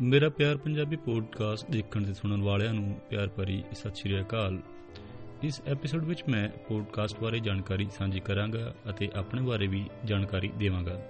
ਮੇਰਾ 0.00 0.28
ਪਿਆਰ 0.28 0.56
ਪੰਜਾਬੀ 0.56 0.96
ਪੋਡਕਾਸਟ 0.96 1.70
ਦੇਖਣ 1.70 2.04
ਤੇ 2.04 2.14
ਸੁਣਨ 2.14 2.42
ਵਾਲਿਆਂ 2.42 2.74
ਨੂੰ 2.74 3.00
ਪਿਆਰ 3.10 3.28
ਭਰੀ 3.28 3.64
ਸਤਿ 3.72 3.94
ਸ਼੍ਰੀ 3.94 4.20
ਅਕਾਲ। 4.20 4.60
ਇਸ 5.42 5.62
ਐਪੀਸੋਡ 5.66 6.04
ਵਿੱਚ 6.04 6.22
ਮੈਂ 6.28 6.48
ਪੋਡਕਾਸਟ 6.68 7.20
ਬਾਰੇ 7.20 7.40
ਜਾਣਕਾਰੀ 7.40 7.86
ਸਾਂਝੀ 7.98 8.20
ਕਰਾਂਗਾ 8.20 8.74
ਅਤੇ 8.90 9.08
ਆਪਣੇ 9.14 9.42
ਬਾਰੇ 9.42 9.66
ਵੀ 9.66 9.88
ਜਾਣਕਾਰੀ 10.04 10.48
ਦੇਵਾਂਗਾ। 10.48 11.02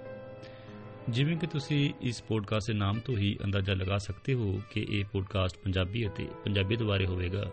ਜਿਵੇਂ 1.09 1.37
ਕਿ 1.37 1.47
ਤੁਸੀਂ 1.47 1.93
ਇਸ 2.01 2.23
ਪੋਡਕਾਸਟ 2.23 2.67
ਦੇ 2.67 2.77
ਨਾਮ 2.77 2.99
ਤੋਂ 2.99 3.17
ਹੀ 3.17 3.37
ਅੰਦਾਜ਼ਾ 3.43 3.73
ਲਗਾ 3.73 3.97
ਸਕਦੇ 3.97 4.33
ਹੋ 4.33 4.61
ਕਿ 4.71 4.87
ਇਹ 4.89 5.05
ਪੋਡਕਾਸਟ 5.05 5.57
ਪੰਜਾਬੀ 5.57 6.07
ਅਤੇ 6.07 6.27
ਪੰਜਾਬੀਅਤ 6.43 6.83
ਬਾਰੇ 6.83 7.05
ਹੋਵੇਗਾ। 7.05 7.51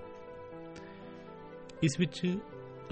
ਇਸ 1.83 2.01
ਵਿੱਚ 2.01 2.39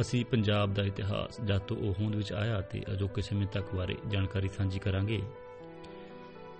ਅਸੀਂ 0.00 0.25
ਪੰਜਾਬ 0.25 0.75
ਦਾ 0.75 0.82
ਇਤਿਹਾਸ 0.82 1.40
ਜਦ 1.40 1.59
ਤੋਂ 1.59 1.77
ਉਹ 1.77 1.95
ਹੋਂਦ 2.00 2.17
ਵਿੱਚ 2.17 2.32
ਆਇਆ 2.32 2.59
ਅਤੇ 2.59 2.82
ਅਜੋਕੇ 2.93 3.22
ਸਮੇਂ 3.22 3.46
ਤੱਕ 3.46 3.75
ਬਾਰੇ 3.75 3.96
ਜਾਣਕਾਰੀ 4.09 4.49
ਸਾਂਝੀ 4.49 4.79
ਕਰਾਂਗੇ। 4.79 5.22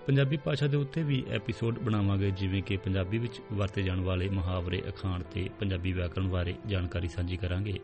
ਪੰਜਾਬੀ 0.07 0.37
ਭਾਸ਼ਾ 0.37 0.67
ਦੇ 0.67 0.77
ਉੱਤੇ 0.77 1.03
ਵੀ 1.03 1.25
ਐਪੀਸੋਡ 1.29 1.79
ਬਣਾਵਾਂਗੇ, 1.79 2.31
ਜਿਵੇਂ 2.31 2.63
ਕਿ 2.63 2.77
ਪੰਜਾਬੀ 2.77 3.17
ਵਿੱਚ 3.17 3.41
ਵਰਤੇ 3.53 3.83
ਜਾਣ 3.83 4.01
ਵਾਲੇ 4.01 4.29
ਮੁਹਾਵਰੇ, 4.29 4.83
ਅਖਾਣ 4.89 5.23
ਤੇ 5.23 5.49
ਪੰਜਾਬੀ 5.59 5.93
ਵਿਆਕਰਣ 5.93 6.27
ਬਾਰੇ 6.27 6.55
ਜਾਣਕਾਰੀ 6.67 7.07
ਸਾਂਝੀ 7.07 7.37
ਕਰਾਂਗੇ। 7.37 7.79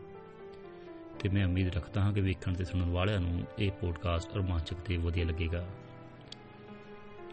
ਤੇ 1.20 1.28
ਮੈਂ 1.28 1.46
ਉਮੀਦ 1.46 1.76
ਰੱਖਦਾ 1.76 2.00
ਹਾਂ 2.00 2.12
ਕਿ 2.12 2.20
ਵੇਖਣ 2.20 2.54
ਤੇ 2.54 2.64
ਸੁਣਨ 2.64 2.90
ਵਾਲਿਆਂ 2.90 3.20
ਨੂੰ 3.20 3.44
ਇਹ 3.58 3.70
ਪੋਡਕਾਸਟ 3.70 4.34
ਰੋਮਾਂਚਕ 4.34 4.74
ਤੇ 4.74 4.96
ਵਧੀਆ 4.96 5.24
ਲੱਗੇਗਾ। 5.24 5.68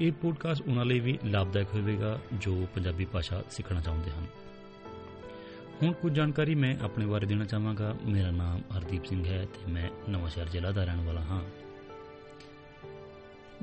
ਇਹ 0.02 0.12
ਪੋਡਕਾਸਟ 0.12 0.62
ਉਹਨਾਂ 0.68 0.86
ਲਈ 0.86 1.00
ਵੀ 1.00 1.20
ਲਾਭਦਾਇਕ 1.26 1.68
ਹੋਵੇਗਾ 1.74 2.20
ਜੋ 2.34 2.68
ਪੰਜਾਬੀ 2.76 3.06
ਭਾਸ਼ਾ 3.06 3.44
ਸਿੱਖਣਾ 3.52 3.82
ਚਾਹੁੰਦੇ 3.82 4.12
ਹਨ। 4.12 4.26
ਹੁਣ 5.84 5.94
ਕੁਝ 5.94 6.14
ਜਾਣਕਾਰੀ 6.14 6.56
ਮੈਂ 6.56 6.78
ਆਪਣੇ 6.82 7.06
ਬਾਰੇ 7.06 7.26
ਦੇਣਾ 7.26 7.46
ਚਾਹਾਂਗਾ। 7.46 7.96
ਮੇਰਾ 8.06 8.32
ਨਾਮ 8.32 8.62
ਹਰਦੀਪ 8.78 9.06
ਸਿੰਘ 9.06 9.26
ਹੈ 9.26 9.46
ਤੇ 9.46 9.72
ਮੈਂ 9.72 9.90
ਨਵਾਂਸ਼ਹਿਰ 10.10 10.46
ਜ਼ਿਲ੍ਹਾ 10.46 10.72
ਦਾ 10.72 10.84
ਰਹਿਣ 10.84 11.06
ਵਾਲਾ 11.06 11.22
ਹਾਂ। 11.22 11.42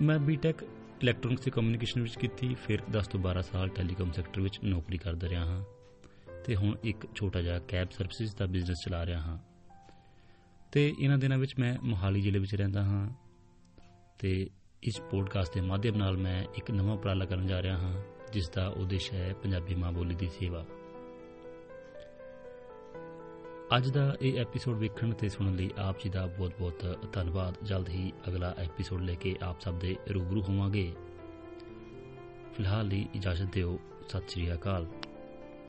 ਮੈਂ 0.00 0.18
ਬੀਟੈਕ 0.18 0.56
ਇਲੈਕਟ੍ਰੋਨਿਕਸ 1.02 1.44
ਤੇ 1.44 1.50
ਕਮਿਊਨੀਕੇਸ਼ਨ 1.50 2.02
ਵਿੱਚ 2.02 2.16
ਕੀਤੀ, 2.16 2.54
ਫਿਰ 2.54 2.78
10 2.92 3.06
ਤੋਂ 3.06 3.20
12 3.20 3.42
ਸਾਲ 3.42 3.68
ਟੈਲੀਕਾਮ 3.68 4.12
ਸੈਕਟਰ 4.12 4.40
ਵਿੱਚ 4.40 4.60
ਨੌਕਰੀ 4.64 4.98
ਕਰਦਾ 4.98 5.28
ਰਿਹਾ 5.28 5.44
ਹਾਂ 5.44 5.64
ਤੇ 6.44 6.56
ਹੁਣ 6.56 6.76
ਇੱਕ 6.84 7.14
ਛੋਟਾ 7.14 7.42
ਜਿਹਾ 7.42 7.58
ਕੈਬ 7.58 7.90
ਸਰਵਿਸਿਜ਼ 7.90 8.36
ਦਾ 8.36 8.46
ਬਿਜ਼ਨਸ 8.46 8.76
ਚਲਾ 8.84 9.06
ਰਿਹਾ 9.06 9.20
ਹਾਂ। 9.20 9.38
ਤੇ 10.72 10.94
ਇਹਨਾਂ 10.98 11.18
ਦਿਨਾਂ 11.18 11.38
ਵਿੱਚ 11.38 11.54
ਮੈਂ 11.58 11.76
ਮੋਹਾਲੀ 11.82 12.20
ਜ਼ਿਲ੍ਹੇ 12.20 12.40
ਵਿੱਚ 12.40 12.54
ਰਹਿੰਦਾ 12.54 12.82
ਹਾਂ 12.84 13.10
ਤੇ 14.18 14.50
ਇਸ 14.82 15.00
ਪੋਡਕਾਸਟ 15.10 15.54
ਦੇ 15.54 15.60
ਮਾਧਿਅਮ 15.60 15.96
ਨਾਲ 15.96 16.16
ਮੈਂ 16.16 16.44
ਇੱਕ 16.54 16.70
ਨਵਾਂ 16.70 16.94
ਉਪਰਾਲਾ 16.94 17.24
ਕਰਨ 17.24 17.46
ਜਾ 17.46 17.62
ਰਿਹਾ 17.62 17.78
ਹਾਂ 17.78 18.02
ਜਿਸ 18.32 18.48
ਦਾ 18.48 18.68
ਉਦੇਸ਼ 18.68 19.12
ਹੈ 19.12 19.34
ਪੰਜਾਬੀ 19.34 19.74
ਮਾਂ 19.74 19.92
ਬੋਲੀ 19.92 20.14
ਦੀ 20.14 20.28
ਸੇਵਾ। 20.28 20.66
ਅੱਜ 23.76 23.90
ਦਾ 23.90 24.16
ਇਹ 24.22 24.40
ਐਪੀਸੋਡ 24.40 24.78
ਵੇਖਣ 24.78 25.12
ਤੇ 25.12 25.28
ਸੁਣਨ 25.28 25.56
ਲਈ 25.56 25.70
ਆਪ 25.78 25.96
ਜੀ 26.04 26.10
ਦਾ 26.10 26.26
ਬਹੁਤ-ਬਹੁਤ 26.26 26.98
ਧੰਨਵਾਦ। 27.12 27.54
ਜਲਦ 27.62 27.88
ਹੀ 27.88 28.12
ਅਗਲਾ 28.28 28.54
ਐਪੀਸੋਡ 28.58 29.02
ਲੈ 29.02 29.14
ਕੇ 29.14 29.36
ਆਪ 29.42 29.60
ਸਭ 29.60 29.74
ਦੇ 29.74 29.96
ਰੂਬਰੂ 30.14 30.42
ਹੋਵਾਂਗੇ। 30.42 30.92
ਫਿਲਹਾਲ 32.56 32.86
ਲਈ 32.86 33.08
ਇਜਾਜ਼ਤ 33.14 33.52
ਦਿਓ। 33.52 33.78
ਸਤਿ 34.08 34.28
ਸ੍ਰੀ 34.28 34.54
ਅਕਾਲ। 34.54 34.86